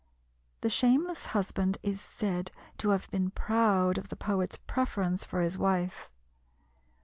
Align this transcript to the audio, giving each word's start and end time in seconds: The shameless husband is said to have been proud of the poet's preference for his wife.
The 0.61 0.69
shameless 0.71 1.27
husband 1.27 1.77
is 1.83 2.01
said 2.01 2.51
to 2.79 2.89
have 2.89 3.07
been 3.11 3.29
proud 3.29 3.99
of 3.99 4.07
the 4.07 4.15
poet's 4.15 4.57
preference 4.57 5.23
for 5.25 5.41
his 5.43 5.59
wife. 5.59 6.09